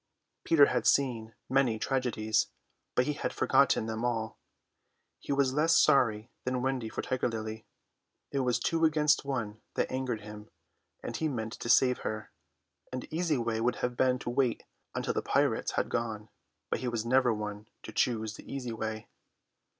[0.43, 2.47] Peter had seen many tragedies,
[2.95, 4.35] but he had forgotten them all.
[5.19, 7.67] He was less sorry than Wendy for Tiger Lily:
[8.31, 10.49] it was two against one that angered him,
[11.03, 12.31] and he meant to save her.
[12.91, 14.63] An easy way would have been to wait
[14.95, 16.29] until the pirates had gone,
[16.71, 19.07] but he was never one to choose the easy way.